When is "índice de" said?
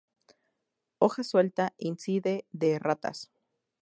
1.77-2.71